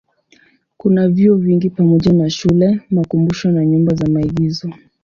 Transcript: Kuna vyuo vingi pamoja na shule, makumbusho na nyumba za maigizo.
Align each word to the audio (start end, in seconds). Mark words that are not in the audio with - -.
Kuna 0.77 1.07
vyuo 1.09 1.37
vingi 1.37 1.69
pamoja 1.69 2.13
na 2.13 2.29
shule, 2.29 2.81
makumbusho 2.91 3.51
na 3.51 3.65
nyumba 3.65 3.95
za 3.95 4.07
maigizo. 4.07 4.73